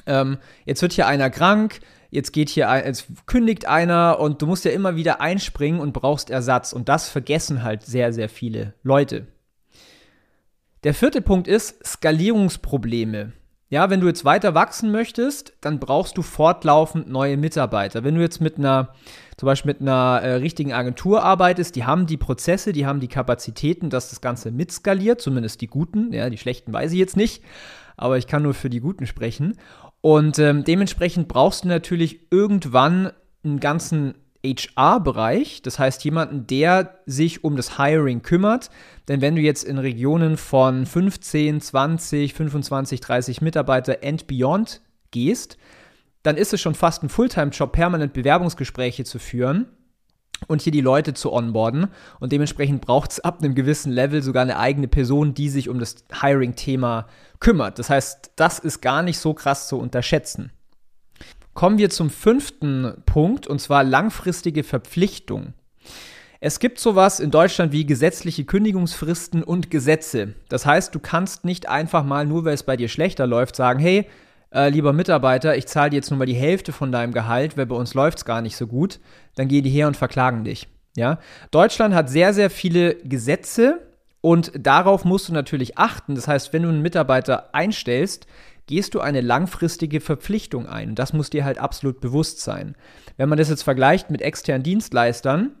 Ähm, 0.08 0.38
jetzt 0.64 0.82
wird 0.82 0.92
hier 0.92 1.06
einer 1.06 1.30
krank, 1.30 1.80
jetzt 2.10 2.32
geht 2.32 2.48
hier, 2.48 2.68
ein, 2.68 2.84
jetzt 2.84 3.06
kündigt 3.26 3.66
einer 3.66 4.18
und 4.18 4.42
du 4.42 4.46
musst 4.46 4.64
ja 4.64 4.72
immer 4.72 4.96
wieder 4.96 5.20
einspringen 5.20 5.80
und 5.80 5.92
brauchst 5.92 6.30
Ersatz. 6.30 6.72
Und 6.72 6.88
das 6.88 7.08
vergessen 7.08 7.62
halt 7.62 7.82
sehr, 7.82 8.12
sehr 8.12 8.28
viele 8.28 8.74
Leute. 8.82 9.26
Der 10.84 10.94
vierte 10.94 11.20
Punkt 11.20 11.48
ist 11.48 11.84
Skalierungsprobleme. 11.84 13.32
Ja, 13.70 13.90
wenn 13.90 14.00
du 14.00 14.06
jetzt 14.06 14.24
weiter 14.24 14.54
wachsen 14.54 14.90
möchtest, 14.90 15.52
dann 15.60 15.78
brauchst 15.78 16.16
du 16.16 16.22
fortlaufend 16.22 17.08
neue 17.08 17.36
Mitarbeiter. 17.36 18.02
Wenn 18.02 18.14
du 18.14 18.22
jetzt 18.22 18.40
mit 18.40 18.56
einer, 18.56 18.94
zum 19.36 19.46
Beispiel 19.46 19.72
mit 19.72 19.82
einer 19.82 20.20
äh, 20.22 20.34
richtigen 20.36 20.72
Agentur 20.72 21.22
arbeitest, 21.22 21.76
die 21.76 21.84
haben 21.84 22.06
die 22.06 22.16
Prozesse, 22.16 22.72
die 22.72 22.86
haben 22.86 23.00
die 23.00 23.08
Kapazitäten, 23.08 23.90
dass 23.90 24.08
das 24.08 24.22
Ganze 24.22 24.52
mitskaliert, 24.52 25.20
zumindest 25.20 25.60
die 25.60 25.66
guten, 25.66 26.14
ja, 26.14 26.30
die 26.30 26.38
schlechten 26.38 26.72
weiß 26.72 26.92
ich 26.92 26.98
jetzt 26.98 27.16
nicht, 27.16 27.44
aber 27.98 28.16
ich 28.16 28.26
kann 28.26 28.42
nur 28.42 28.54
für 28.54 28.70
die 28.70 28.80
guten 28.80 29.06
sprechen. 29.06 29.58
Und 30.00 30.38
ähm, 30.38 30.64
dementsprechend 30.64 31.28
brauchst 31.28 31.64
du 31.64 31.68
natürlich 31.68 32.20
irgendwann 32.30 33.12
einen 33.44 33.60
ganzen 33.60 34.14
HR-Bereich, 34.44 35.62
das 35.62 35.78
heißt 35.78 36.04
jemanden, 36.04 36.46
der 36.46 37.00
sich 37.06 37.42
um 37.42 37.56
das 37.56 37.76
Hiring 37.76 38.22
kümmert. 38.22 38.70
Denn 39.08 39.20
wenn 39.20 39.34
du 39.34 39.42
jetzt 39.42 39.64
in 39.64 39.78
Regionen 39.78 40.36
von 40.36 40.86
15, 40.86 41.60
20, 41.60 42.34
25, 42.34 43.00
30 43.00 43.40
Mitarbeiter 43.40 43.98
and 44.04 44.26
beyond 44.26 44.80
gehst, 45.10 45.58
dann 46.22 46.36
ist 46.36 46.52
es 46.52 46.60
schon 46.60 46.74
fast 46.74 47.02
ein 47.02 47.08
Fulltime-Job, 47.08 47.72
permanent 47.72 48.12
Bewerbungsgespräche 48.12 49.04
zu 49.04 49.18
führen 49.18 49.66
und 50.46 50.62
hier 50.62 50.72
die 50.72 50.80
Leute 50.80 51.14
zu 51.14 51.32
onboarden. 51.32 51.88
Und 52.20 52.32
dementsprechend 52.32 52.80
braucht 52.80 53.12
es 53.12 53.20
ab 53.20 53.40
einem 53.40 53.54
gewissen 53.54 53.92
Level 53.92 54.22
sogar 54.22 54.42
eine 54.42 54.58
eigene 54.58 54.88
Person, 54.88 55.34
die 55.34 55.48
sich 55.48 55.68
um 55.68 55.78
das 55.78 55.96
Hiring-Thema 56.20 57.06
kümmert. 57.40 57.78
Das 57.78 57.90
heißt, 57.90 58.32
das 58.36 58.58
ist 58.58 58.80
gar 58.80 59.02
nicht 59.02 59.18
so 59.18 59.34
krass 59.34 59.68
zu 59.68 59.78
unterschätzen. 59.78 60.52
Kommen 61.54 61.78
wir 61.78 61.90
zum 61.90 62.08
fünften 62.08 63.02
Punkt, 63.04 63.48
und 63.48 63.60
zwar 63.60 63.82
langfristige 63.82 64.62
Verpflichtung. 64.62 65.54
Es 66.40 66.60
gibt 66.60 66.78
sowas 66.78 67.18
in 67.18 67.32
Deutschland 67.32 67.72
wie 67.72 67.84
gesetzliche 67.84 68.44
Kündigungsfristen 68.44 69.42
und 69.42 69.72
Gesetze. 69.72 70.34
Das 70.48 70.66
heißt, 70.66 70.94
du 70.94 71.00
kannst 71.00 71.44
nicht 71.44 71.68
einfach 71.68 72.04
mal, 72.04 72.26
nur 72.26 72.44
weil 72.44 72.54
es 72.54 72.62
bei 72.62 72.76
dir 72.76 72.86
schlechter 72.86 73.26
läuft, 73.26 73.56
sagen, 73.56 73.80
hey, 73.80 74.06
äh, 74.52 74.70
lieber 74.70 74.92
Mitarbeiter, 74.92 75.56
ich 75.56 75.66
zahle 75.66 75.90
dir 75.90 75.96
jetzt 75.96 76.10
nur 76.10 76.18
mal 76.18 76.26
die 76.26 76.34
Hälfte 76.34 76.72
von 76.72 76.92
deinem 76.92 77.12
Gehalt, 77.12 77.56
weil 77.56 77.66
bei 77.66 77.74
uns 77.74 77.92
läuft 77.94 78.18
es 78.18 78.24
gar 78.24 78.40
nicht 78.40 78.56
so 78.56 78.68
gut, 78.68 79.00
dann 79.38 79.48
gehen 79.48 79.64
die 79.64 79.70
her 79.70 79.86
und 79.86 79.96
verklagen 79.96 80.44
dich. 80.44 80.68
Ja? 80.96 81.18
Deutschland 81.50 81.94
hat 81.94 82.10
sehr, 82.10 82.34
sehr 82.34 82.50
viele 82.50 82.96
Gesetze 82.96 83.86
und 84.20 84.50
darauf 84.58 85.04
musst 85.04 85.28
du 85.28 85.32
natürlich 85.32 85.78
achten. 85.78 86.14
Das 86.14 86.26
heißt, 86.26 86.52
wenn 86.52 86.64
du 86.64 86.68
einen 86.68 86.82
Mitarbeiter 86.82 87.54
einstellst, 87.54 88.26
gehst 88.66 88.94
du 88.94 89.00
eine 89.00 89.20
langfristige 89.20 90.00
Verpflichtung 90.00 90.66
ein. 90.66 90.94
Das 90.94 91.12
muss 91.12 91.30
dir 91.30 91.44
halt 91.44 91.58
absolut 91.58 92.00
bewusst 92.00 92.40
sein. 92.40 92.74
Wenn 93.16 93.28
man 93.28 93.38
das 93.38 93.48
jetzt 93.48 93.62
vergleicht 93.62 94.10
mit 94.10 94.20
externen 94.20 94.62
Dienstleistern, 94.62 95.52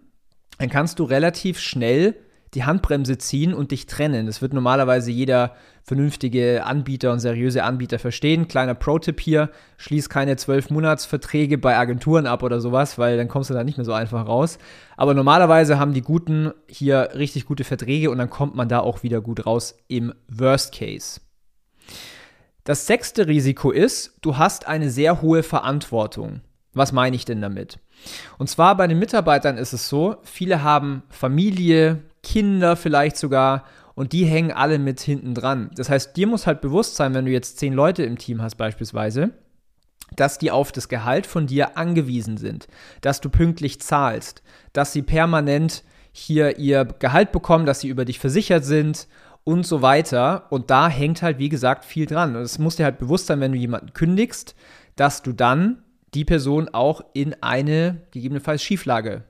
dann 0.58 0.68
kannst 0.68 0.98
du 0.98 1.04
relativ 1.04 1.60
schnell 1.60 2.16
die 2.54 2.64
Handbremse 2.64 3.18
ziehen 3.18 3.54
und 3.54 3.70
dich 3.70 3.86
trennen. 3.86 4.26
Das 4.26 4.40
wird 4.42 4.52
normalerweise 4.52 5.10
jeder 5.10 5.54
vernünftige 5.82 6.64
Anbieter 6.64 7.12
und 7.12 7.20
seriöse 7.20 7.64
Anbieter 7.64 7.98
verstehen. 7.98 8.48
Kleiner 8.48 8.74
Pro-Tipp 8.74 9.20
hier, 9.20 9.50
schließ 9.78 10.08
keine 10.08 10.34
12-Monats-Verträge 10.34 11.58
bei 11.58 11.76
Agenturen 11.76 12.26
ab 12.26 12.42
oder 12.42 12.60
sowas, 12.60 12.98
weil 12.98 13.16
dann 13.16 13.28
kommst 13.28 13.50
du 13.50 13.54
da 13.54 13.64
nicht 13.64 13.78
mehr 13.78 13.84
so 13.84 13.92
einfach 13.92 14.26
raus. 14.26 14.58
Aber 14.96 15.14
normalerweise 15.14 15.78
haben 15.78 15.94
die 15.94 16.02
Guten 16.02 16.52
hier 16.68 17.10
richtig 17.14 17.46
gute 17.46 17.64
Verträge 17.64 18.10
und 18.10 18.18
dann 18.18 18.30
kommt 18.30 18.54
man 18.54 18.68
da 18.68 18.80
auch 18.80 19.02
wieder 19.02 19.20
gut 19.20 19.46
raus 19.46 19.76
im 19.88 20.12
Worst 20.28 20.74
Case. 20.74 21.20
Das 22.64 22.86
sechste 22.86 23.26
Risiko 23.26 23.70
ist, 23.70 24.18
du 24.20 24.36
hast 24.36 24.68
eine 24.68 24.90
sehr 24.90 25.22
hohe 25.22 25.42
Verantwortung. 25.42 26.42
Was 26.74 26.92
meine 26.92 27.16
ich 27.16 27.24
denn 27.24 27.40
damit? 27.40 27.78
Und 28.36 28.48
zwar 28.48 28.76
bei 28.76 28.86
den 28.86 28.98
Mitarbeitern 28.98 29.56
ist 29.56 29.72
es 29.72 29.88
so, 29.88 30.16
viele 30.22 30.62
haben 30.62 31.02
Familie, 31.08 32.02
Kinder 32.22 32.76
vielleicht 32.76 33.16
sogar 33.16 33.64
und 33.94 34.12
die 34.12 34.24
hängen 34.24 34.52
alle 34.52 34.78
mit 34.78 35.00
hinten 35.00 35.34
dran. 35.34 35.70
Das 35.74 35.90
heißt, 35.90 36.16
dir 36.16 36.26
muss 36.26 36.46
halt 36.46 36.60
bewusst 36.60 36.96
sein, 36.96 37.14
wenn 37.14 37.24
du 37.24 37.32
jetzt 37.32 37.58
zehn 37.58 37.72
Leute 37.72 38.04
im 38.04 38.18
Team 38.18 38.40
hast 38.40 38.54
beispielsweise, 38.54 39.30
dass 40.14 40.38
die 40.38 40.50
auf 40.50 40.72
das 40.72 40.88
Gehalt 40.88 41.26
von 41.26 41.46
dir 41.46 41.76
angewiesen 41.76 42.36
sind, 42.36 42.68
dass 43.00 43.20
du 43.20 43.28
pünktlich 43.28 43.80
zahlst, 43.80 44.42
dass 44.72 44.92
sie 44.92 45.02
permanent 45.02 45.84
hier 46.12 46.58
ihr 46.58 46.84
Gehalt 46.84 47.32
bekommen, 47.32 47.66
dass 47.66 47.80
sie 47.80 47.88
über 47.88 48.04
dich 48.04 48.18
versichert 48.18 48.64
sind 48.64 49.08
und 49.44 49.66
so 49.66 49.82
weiter. 49.82 50.46
Und 50.50 50.70
da 50.70 50.88
hängt 50.88 51.22
halt, 51.22 51.38
wie 51.38 51.48
gesagt, 51.48 51.84
viel 51.84 52.06
dran. 52.06 52.36
Und 52.36 52.42
es 52.42 52.58
muss 52.58 52.76
dir 52.76 52.84
halt 52.84 52.98
bewusst 52.98 53.26
sein, 53.26 53.40
wenn 53.40 53.52
du 53.52 53.58
jemanden 53.58 53.92
kündigst, 53.92 54.54
dass 54.96 55.22
du 55.22 55.32
dann 55.32 55.82
die 56.14 56.24
Person 56.24 56.68
auch 56.68 57.02
in 57.12 57.34
eine 57.42 58.02
gegebenenfalls 58.10 58.62
Schieflage 58.62 59.24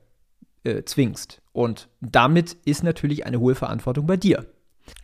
äh, 0.69 0.85
zwingst. 0.85 1.41
Und 1.51 1.89
damit 2.01 2.55
ist 2.65 2.83
natürlich 2.83 3.25
eine 3.25 3.39
hohe 3.39 3.55
Verantwortung 3.55 4.05
bei 4.05 4.17
dir. 4.17 4.45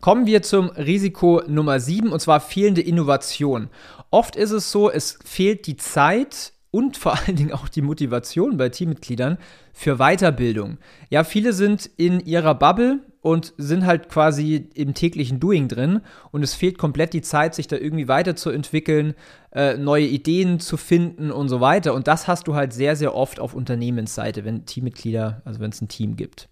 Kommen 0.02 0.26
wir 0.26 0.42
zum 0.42 0.70
Risiko 0.70 1.44
Nummer 1.48 1.80
7 1.80 2.12
und 2.12 2.20
zwar 2.20 2.40
fehlende 2.40 2.82
Innovation. 2.82 3.70
Oft 4.10 4.36
ist 4.36 4.52
es 4.52 4.72
so, 4.72 4.90
es 4.90 5.20
fehlt 5.24 5.68
die 5.68 5.78
Zeit 5.78 6.54
und 6.72 6.98
vor 6.98 7.18
allen 7.18 7.36
Dingen 7.36 7.54
auch 7.54 7.70
die 7.70 7.82
Motivation 7.82 8.58
bei 8.58 8.70
Teammitgliedern 8.70 9.38
für 9.74 9.98
Weiterbildung. 9.98 10.78
Ja, 11.10 11.24
viele 11.24 11.54
sind 11.54 11.90
in 11.98 12.20
ihrer 12.20 12.56
Bubble 12.56 13.00
und 13.26 13.56
sind 13.58 13.88
halt 13.88 14.08
quasi 14.08 14.70
im 14.76 14.94
täglichen 14.94 15.40
Doing 15.40 15.68
drin 15.68 16.02
und 16.32 16.44
es 16.44 16.54
fehlt 16.54 16.78
komplett 16.78 17.12
die 17.12 17.24
Zeit, 17.24 17.56
sich 17.56 17.66
da 17.66 17.76
irgendwie 17.76 18.08
weiterzuentwickeln, 18.08 19.16
äh, 19.52 19.78
neue 19.78 20.06
Ideen 20.06 20.60
zu 20.60 20.78
finden 20.78 21.32
und 21.32 21.50
so 21.50 21.60
weiter. 21.60 21.96
Und 21.96 22.08
das 22.08 22.28
hast 22.28 22.48
du 22.48 22.54
halt 22.54 22.72
sehr, 22.72 22.96
sehr 22.96 23.16
oft 23.16 23.40
auf 23.40 23.56
Unternehmensseite, 23.56 24.46
wenn 24.46 24.68
Teammitglieder, 24.68 25.42
also 25.44 25.60
wenn 25.60 25.72
es 25.72 25.82
ein 25.82 25.88
Team 25.88 26.18
gibt. 26.18 26.50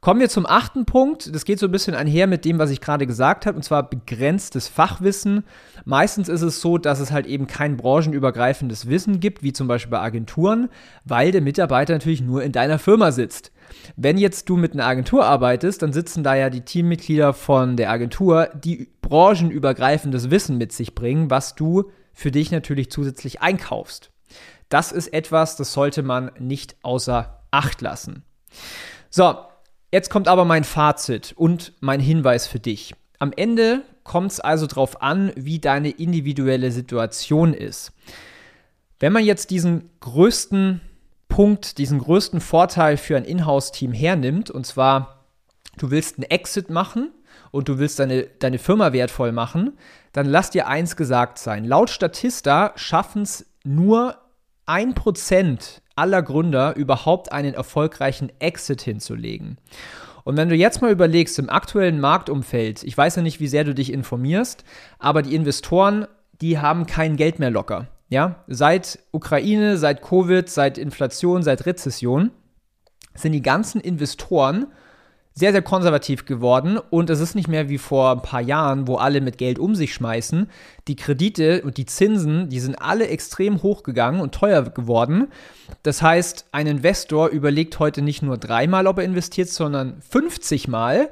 Kommen 0.00 0.18
wir 0.18 0.28
zum 0.28 0.46
achten 0.46 0.84
Punkt. 0.84 1.32
Das 1.32 1.44
geht 1.44 1.60
so 1.60 1.66
ein 1.66 1.72
bisschen 1.72 1.94
einher 1.94 2.26
mit 2.26 2.44
dem, 2.44 2.58
was 2.58 2.70
ich 2.70 2.80
gerade 2.80 3.06
gesagt 3.06 3.46
habe, 3.46 3.56
und 3.56 3.62
zwar 3.62 3.88
begrenztes 3.88 4.66
Fachwissen. 4.66 5.44
Meistens 5.84 6.28
ist 6.28 6.42
es 6.42 6.60
so, 6.60 6.76
dass 6.76 6.98
es 6.98 7.12
halt 7.12 7.26
eben 7.26 7.46
kein 7.46 7.76
branchenübergreifendes 7.76 8.88
Wissen 8.88 9.20
gibt, 9.20 9.44
wie 9.44 9.52
zum 9.52 9.68
Beispiel 9.68 9.92
bei 9.92 10.00
Agenturen, 10.00 10.70
weil 11.04 11.30
der 11.30 11.40
Mitarbeiter 11.40 11.92
natürlich 11.92 12.20
nur 12.20 12.42
in 12.42 12.50
deiner 12.50 12.80
Firma 12.80 13.12
sitzt. 13.12 13.52
Wenn 13.96 14.18
jetzt 14.18 14.48
du 14.48 14.56
mit 14.56 14.72
einer 14.72 14.86
Agentur 14.86 15.24
arbeitest, 15.24 15.82
dann 15.82 15.92
sitzen 15.92 16.22
da 16.22 16.34
ja 16.34 16.50
die 16.50 16.62
Teammitglieder 16.62 17.32
von 17.32 17.76
der 17.76 17.90
Agentur, 17.90 18.48
die 18.54 18.88
branchenübergreifendes 19.02 20.30
Wissen 20.30 20.58
mit 20.58 20.72
sich 20.72 20.94
bringen, 20.94 21.30
was 21.30 21.54
du 21.54 21.90
für 22.12 22.30
dich 22.30 22.50
natürlich 22.50 22.90
zusätzlich 22.90 23.40
einkaufst. 23.40 24.10
Das 24.68 24.92
ist 24.92 25.08
etwas, 25.08 25.56
das 25.56 25.72
sollte 25.72 26.02
man 26.02 26.30
nicht 26.38 26.76
außer 26.82 27.42
Acht 27.50 27.80
lassen. 27.80 28.22
So, 29.10 29.34
Jetzt 29.92 30.08
kommt 30.08 30.28
aber 30.28 30.44
mein 30.44 30.62
Fazit 30.62 31.34
und 31.36 31.72
mein 31.80 31.98
Hinweis 31.98 32.46
für 32.46 32.60
dich. 32.60 32.94
Am 33.18 33.32
Ende 33.34 33.82
kommt 34.04 34.30
es 34.32 34.40
also 34.40 34.66
darauf 34.66 35.02
an, 35.02 35.32
wie 35.34 35.58
deine 35.58 35.90
individuelle 35.90 36.70
Situation 36.70 37.54
ist. 37.54 37.92
Wenn 39.00 39.12
man 39.12 39.24
jetzt 39.24 39.50
diesen 39.50 39.90
größten 39.98 40.80
Punkt, 41.30 41.78
diesen 41.78 41.98
größten 41.98 42.42
Vorteil 42.42 42.98
für 42.98 43.16
ein 43.16 43.24
Inhouse-Team 43.24 43.92
hernimmt, 43.92 44.50
und 44.50 44.66
zwar, 44.66 45.24
du 45.78 45.90
willst 45.90 46.18
einen 46.18 46.30
Exit 46.30 46.68
machen 46.68 47.10
und 47.50 47.70
du 47.70 47.78
willst 47.78 47.98
deine, 47.98 48.24
deine 48.24 48.58
Firma 48.58 48.92
wertvoll 48.92 49.32
machen, 49.32 49.78
dann 50.12 50.26
lass 50.26 50.50
dir 50.50 50.66
eins 50.66 50.96
gesagt 50.96 51.38
sein. 51.38 51.64
Laut 51.64 51.88
Statista 51.88 52.72
schaffen 52.76 53.22
es 53.22 53.46
nur 53.64 54.16
1% 54.66 55.80
aller 55.96 56.22
Gründer 56.22 56.76
überhaupt 56.76 57.32
einen 57.32 57.54
erfolgreichen 57.54 58.30
Exit 58.38 58.82
hinzulegen. 58.82 59.58
Und 60.24 60.36
wenn 60.36 60.48
du 60.48 60.54
jetzt 60.54 60.82
mal 60.82 60.92
überlegst, 60.92 61.38
im 61.38 61.48
aktuellen 61.48 62.00
Marktumfeld, 62.00 62.82
ich 62.84 62.96
weiß 62.96 63.16
ja 63.16 63.22
nicht, 63.22 63.40
wie 63.40 63.48
sehr 63.48 63.64
du 63.64 63.74
dich 63.74 63.92
informierst, 63.92 64.64
aber 64.98 65.22
die 65.22 65.34
Investoren, 65.34 66.06
die 66.40 66.58
haben 66.58 66.86
kein 66.86 67.16
Geld 67.16 67.38
mehr 67.38 67.50
locker. 67.50 67.88
Ja, 68.10 68.44
seit 68.48 68.98
Ukraine, 69.12 69.78
seit 69.78 70.02
Covid, 70.02 70.48
seit 70.50 70.78
Inflation, 70.78 71.44
seit 71.44 71.64
Rezession 71.64 72.32
sind 73.14 73.32
die 73.32 73.42
ganzen 73.42 73.80
Investoren 73.80 74.66
sehr, 75.32 75.52
sehr 75.52 75.62
konservativ 75.62 76.26
geworden 76.26 76.76
und 76.90 77.08
es 77.08 77.20
ist 77.20 77.36
nicht 77.36 77.46
mehr 77.46 77.68
wie 77.68 77.78
vor 77.78 78.10
ein 78.10 78.22
paar 78.22 78.40
Jahren, 78.40 78.88
wo 78.88 78.96
alle 78.96 79.20
mit 79.20 79.38
Geld 79.38 79.60
um 79.60 79.76
sich 79.76 79.94
schmeißen. 79.94 80.50
Die 80.88 80.96
Kredite 80.96 81.62
und 81.62 81.76
die 81.76 81.86
Zinsen, 81.86 82.48
die 82.48 82.58
sind 82.58 82.74
alle 82.74 83.06
extrem 83.06 83.62
hochgegangen 83.62 84.20
und 84.20 84.34
teuer 84.34 84.62
geworden. 84.64 85.28
Das 85.84 86.02
heißt, 86.02 86.46
ein 86.50 86.66
Investor 86.66 87.28
überlegt 87.28 87.78
heute 87.78 88.02
nicht 88.02 88.22
nur 88.22 88.38
dreimal, 88.38 88.88
ob 88.88 88.98
er 88.98 89.04
investiert, 89.04 89.48
sondern 89.48 90.02
50 90.02 90.66
Mal. 90.66 91.10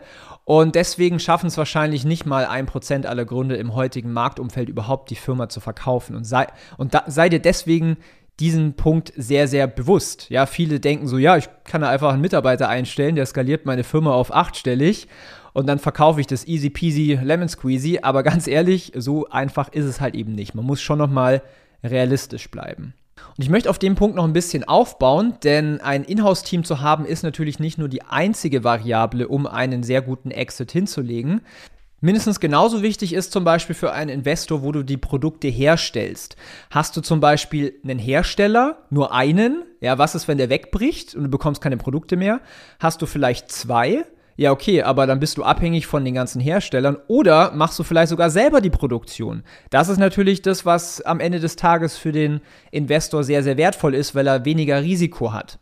Und 0.49 0.76
deswegen 0.76 1.21
schaffen 1.21 1.49
es 1.49 1.59
wahrscheinlich 1.59 2.07
nicht 2.07 2.25
mal 2.25 2.47
ein 2.47 2.64
Prozent 2.64 3.05
aller 3.05 3.26
Gründe 3.26 3.57
im 3.57 3.75
heutigen 3.75 4.14
Marktumfeld 4.14 4.71
überhaupt 4.71 5.11
die 5.11 5.14
Firma 5.14 5.50
zu 5.50 5.61
verkaufen. 5.61 6.17
Und 6.17 6.25
sei, 6.25 6.47
und 6.78 6.95
da, 6.95 7.05
sei 7.07 7.28
dir 7.28 7.38
deswegen 7.38 7.99
diesen 8.40 8.73
Punkt 8.73 9.12
sehr, 9.14 9.47
sehr 9.47 9.67
bewusst. 9.67 10.31
Ja, 10.31 10.47
viele 10.47 10.81
denken 10.81 11.07
so, 11.07 11.19
ja, 11.19 11.37
ich 11.37 11.50
kann 11.64 11.83
da 11.83 11.90
einfach 11.90 12.14
einen 12.14 12.23
Mitarbeiter 12.23 12.67
einstellen, 12.67 13.14
der 13.14 13.26
skaliert 13.26 13.67
meine 13.67 13.85
Firma 13.85 14.14
auf 14.14 14.35
achtstellig 14.35 15.07
und 15.52 15.67
dann 15.67 15.78
verkaufe 15.78 16.19
ich 16.19 16.26
das 16.26 16.47
easy 16.47 16.71
peasy 16.71 17.21
lemon 17.23 17.50
squeezy. 17.50 17.99
Aber 18.00 18.23
ganz 18.23 18.47
ehrlich, 18.47 18.93
so 18.97 19.28
einfach 19.28 19.69
ist 19.71 19.85
es 19.85 20.00
halt 20.00 20.14
eben 20.14 20.33
nicht. 20.33 20.55
Man 20.55 20.64
muss 20.64 20.81
schon 20.81 20.97
noch 20.97 21.11
mal 21.11 21.43
realistisch 21.85 22.50
bleiben. 22.50 22.95
Und 23.37 23.44
ich 23.44 23.50
möchte 23.50 23.70
auf 23.70 23.78
dem 23.78 23.94
Punkt 23.94 24.16
noch 24.16 24.25
ein 24.25 24.32
bisschen 24.32 24.64
aufbauen, 24.64 25.34
denn 25.44 25.80
ein 25.80 26.04
Inhouse-Team 26.04 26.64
zu 26.64 26.80
haben 26.80 27.04
ist 27.04 27.22
natürlich 27.22 27.58
nicht 27.58 27.78
nur 27.78 27.88
die 27.88 28.02
einzige 28.02 28.64
Variable, 28.64 29.28
um 29.28 29.46
einen 29.46 29.82
sehr 29.82 30.02
guten 30.02 30.30
Exit 30.30 30.72
hinzulegen. 30.72 31.42
Mindestens 32.00 32.38
genauso 32.38 32.82
wichtig 32.82 33.12
ist 33.12 33.32
zum 33.32 33.42
Beispiel 33.42 33.75
für 33.75 33.92
einen 33.92 34.10
Investor, 34.10 34.62
wo 34.62 34.70
du 34.70 34.84
die 34.84 34.96
Produkte 34.96 35.48
herstellst. 35.48 36.37
Hast 36.70 36.96
du 36.96 37.00
zum 37.00 37.18
Beispiel 37.18 37.75
einen 37.82 37.98
Hersteller, 37.98 38.84
nur 38.88 39.12
einen? 39.12 39.64
Ja, 39.80 39.98
was 39.98 40.14
ist, 40.14 40.28
wenn 40.28 40.38
der 40.38 40.48
wegbricht 40.48 41.16
und 41.16 41.25
du 41.25 41.28
bekommst 41.28 41.60
keine 41.60 41.76
Produkte 41.76 42.16
mehr? 42.16 42.40
Hast 42.78 43.02
du 43.02 43.06
vielleicht 43.06 43.50
zwei? 43.50 44.04
Ja, 44.40 44.52
okay, 44.52 44.83
aber 44.83 45.09
dann 45.09 45.18
bist 45.18 45.37
du 45.37 45.42
abhängig 45.42 45.88
von 45.88 46.04
den 46.04 46.14
ganzen 46.14 46.40
Herstellern 46.40 46.97
oder 47.09 47.50
machst 47.57 47.76
du 47.76 47.83
vielleicht 47.83 48.11
sogar 48.11 48.30
selber 48.30 48.61
die 48.61 48.71
Produktion. 48.71 49.42
Das 49.71 49.88
ist 49.88 49.99
natürlich 49.99 50.42
das, 50.42 50.64
was 50.64 51.00
am 51.00 51.18
Ende 51.18 51.40
des 51.40 51.57
Tages 51.57 51.97
für 51.97 52.12
den 52.12 52.40
Investor 52.71 53.25
sehr, 53.25 53.42
sehr 53.42 53.57
wertvoll 53.57 53.97
ist, 53.97 54.14
weil 54.14 54.28
er 54.28 54.45
weniger 54.45 54.80
Risiko 54.80 55.33
hat. 55.33 55.59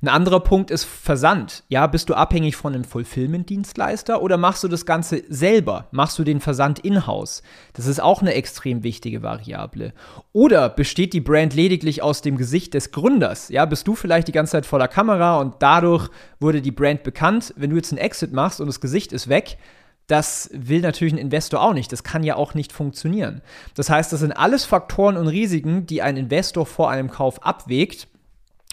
Ein 0.00 0.08
anderer 0.08 0.38
Punkt 0.38 0.70
ist 0.70 0.84
Versand. 0.84 1.64
Ja, 1.68 1.88
bist 1.88 2.08
du 2.08 2.14
abhängig 2.14 2.54
von 2.54 2.72
einem 2.72 2.84
Fulfillment-Dienstleister 2.84 4.22
oder 4.22 4.36
machst 4.36 4.62
du 4.62 4.68
das 4.68 4.86
Ganze 4.86 5.24
selber? 5.28 5.88
Machst 5.90 6.18
du 6.20 6.24
den 6.24 6.40
Versand 6.40 6.78
in-house? 6.78 7.42
Das 7.72 7.86
ist 7.86 8.00
auch 8.00 8.22
eine 8.22 8.34
extrem 8.34 8.84
wichtige 8.84 9.22
Variable. 9.22 9.92
Oder 10.32 10.68
besteht 10.68 11.14
die 11.14 11.20
Brand 11.20 11.52
lediglich 11.52 12.00
aus 12.00 12.22
dem 12.22 12.36
Gesicht 12.36 12.74
des 12.74 12.92
Gründers? 12.92 13.48
Ja, 13.48 13.64
bist 13.64 13.88
du 13.88 13.96
vielleicht 13.96 14.28
die 14.28 14.32
ganze 14.32 14.52
Zeit 14.52 14.66
vor 14.66 14.78
der 14.78 14.86
Kamera 14.86 15.40
und 15.40 15.56
dadurch 15.58 16.10
wurde 16.38 16.62
die 16.62 16.70
Brand 16.70 17.02
bekannt? 17.02 17.52
Wenn 17.56 17.70
du 17.70 17.76
jetzt 17.76 17.90
einen 17.90 18.00
Exit 18.00 18.32
machst 18.32 18.60
und 18.60 18.68
das 18.68 18.80
Gesicht 18.80 19.12
ist 19.12 19.28
weg, 19.28 19.58
das 20.06 20.48
will 20.52 20.80
natürlich 20.80 21.12
ein 21.12 21.18
Investor 21.18 21.60
auch 21.60 21.74
nicht. 21.74 21.90
Das 21.90 22.04
kann 22.04 22.22
ja 22.22 22.36
auch 22.36 22.54
nicht 22.54 22.72
funktionieren. 22.72 23.42
Das 23.74 23.90
heißt, 23.90 24.12
das 24.12 24.20
sind 24.20 24.32
alles 24.32 24.64
Faktoren 24.64 25.16
und 25.16 25.26
Risiken, 25.26 25.86
die 25.86 26.02
ein 26.02 26.16
Investor 26.16 26.66
vor 26.66 26.88
einem 26.88 27.10
Kauf 27.10 27.42
abwägt 27.44 28.06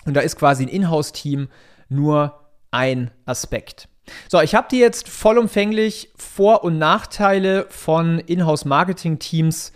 und 0.05 0.15
da 0.15 0.21
ist 0.21 0.37
quasi 0.37 0.63
ein 0.63 0.69
Inhouse-Team 0.69 1.49
nur 1.89 2.39
ein 2.71 3.11
Aspekt. 3.25 3.87
So, 4.29 4.39
ich 4.39 4.53
habe 4.53 4.67
dir 4.69 4.79
jetzt 4.79 5.09
vollumfänglich 5.09 6.11
Vor- 6.15 6.63
und 6.63 6.77
Nachteile 6.77 7.65
von 7.69 8.19
Inhouse-Marketing-Teams 8.19 9.71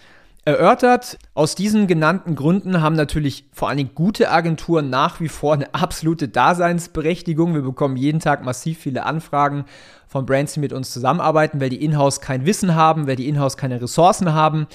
erörtert. 0.46 1.18
Aus 1.34 1.56
diesen 1.56 1.88
genannten 1.88 2.36
Gründen 2.36 2.82
haben 2.82 2.96
natürlich 2.96 3.46
vor 3.54 3.70
allen 3.70 3.78
Dingen 3.78 3.96
gute 3.96 4.32
Agenturen 4.32 4.90
nach 4.90 5.20
wie 5.20 5.30
vor 5.30 5.54
eine 5.54 5.74
absolute 5.74 6.28
Daseinsberechtigung. 6.28 7.54
Wir 7.54 7.62
bekommen 7.62 7.98
jeden 7.98 8.20
Tag 8.20 8.44
massiv 8.44 8.80
viele 8.80 9.06
Anfragen 9.06 9.66
von 10.08 10.26
Brands, 10.26 10.54
die 10.54 10.60
mit 10.60 10.74
uns 10.74 10.92
zusammenarbeiten, 10.92 11.60
weil 11.60 11.70
die 11.70 11.84
Inhouse 11.84 12.22
kein 12.22 12.46
Wissen 12.46 12.76
haben, 12.76 13.08
weil 13.08 13.16
die 13.16 13.28
Inhouse 13.28 13.58
keine 13.58 13.82
Ressourcen 13.82 14.34
haben. 14.34 14.68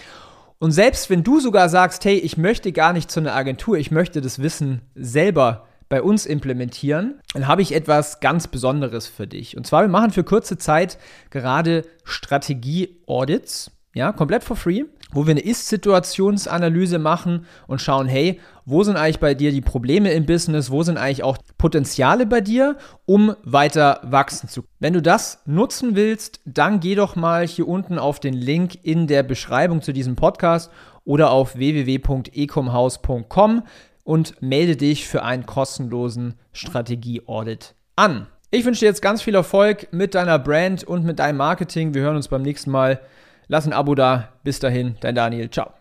Und 0.59 0.71
selbst 0.71 1.11
wenn 1.11 1.23
du 1.23 1.41
sogar 1.41 1.69
sagst, 1.69 2.05
hey, 2.05 2.17
ich 2.17 2.37
möchte 2.37 2.73
gar 2.73 2.93
nicht 2.93 3.11
zu 3.11 3.21
einer 3.21 3.35
Agentur, 3.35 3.77
ich 3.77 3.91
möchte 3.91 4.21
das 4.21 4.41
Wissen 4.41 4.83
selber 4.95 5.67
bei 5.89 6.03
uns 6.03 6.27
implementieren, 6.27 7.21
dann 7.35 7.47
habe 7.47 7.63
ich 7.63 7.75
etwas 7.75 8.21
ganz 8.21 8.49
Besonderes 8.49 9.07
für 9.07 9.27
dich. 9.27 9.57
Und 9.57 9.67
zwar, 9.67 9.83
wir 9.83 9.89
machen 9.89 10.11
für 10.11 10.25
kurze 10.25 10.57
Zeit 10.57 10.99
gerade 11.31 11.85
Strategie-Audits, 12.05 13.71
ja, 13.95 14.13
komplett 14.13 14.43
for 14.43 14.57
free, 14.57 14.85
wo 15.13 15.27
wir 15.27 15.33
eine 15.33 15.41
Ist-Situationsanalyse 15.41 16.99
machen 16.99 17.47
und 17.67 17.81
schauen, 17.81 18.09
hey, 18.09 18.41
wo 18.65 18.83
sind 18.83 18.97
eigentlich 18.97 19.21
bei 19.21 19.35
dir 19.35 19.53
die 19.53 19.61
Probleme 19.61 20.13
im 20.13 20.27
Business, 20.27 20.71
wo 20.71 20.83
sind 20.83 20.97
eigentlich 20.97 21.23
auch 21.23 21.37
Potenziale 21.59 22.27
bei 22.27 22.41
dir, 22.41 22.77
um 23.07 23.35
weiter 23.43 24.01
wachsen 24.03 24.49
zu 24.49 24.63
können. 24.63 24.75
Wenn 24.81 24.95
du 24.95 25.03
das 25.03 25.43
nutzen 25.47 25.97
willst, 25.97 26.41
dann 26.45 26.81
geh 26.81 26.95
doch 26.95 27.17
mal 27.17 27.47
hier 27.47 27.69
unten 27.69 27.99
auf 27.99 28.21
den 28.21 28.35
Link 28.35 28.79
in 28.83 29.07
der 29.07 29.23
Beschreibung 29.23 29.83
zu 29.83 29.93
diesem 29.93 30.17
Podcast 30.17 30.71
oder 31.05 31.31
auf 31.31 31.57
www.ecomhaus.com 31.57 33.63
und 34.05 34.43
melde 34.43 34.77
dich 34.77 35.07
für 35.07 35.23
einen 35.23 35.47
kostenlosen 35.47 36.35
Strategie-Audit 36.53 37.75
an. 37.97 38.27
Ich 38.51 38.65
wünsche 38.65 38.81
dir 38.81 38.87
jetzt 38.87 39.03
ganz 39.03 39.23
viel 39.23 39.35
Erfolg 39.35 39.93
mit 39.93 40.15
deiner 40.15 40.39
Brand 40.39 40.85
und 40.85 41.05
mit 41.05 41.19
deinem 41.19 41.39
Marketing. 41.39 41.93
Wir 41.93 42.03
hören 42.03 42.17
uns 42.17 42.29
beim 42.29 42.43
nächsten 42.43 42.71
Mal. 42.71 43.01
Lass 43.49 43.67
ein 43.67 43.73
Abo 43.73 43.95
da. 43.95 44.29
Bis 44.43 44.59
dahin, 44.59 44.97
dein 45.01 45.15
Daniel. 45.15 45.51
Ciao. 45.51 45.73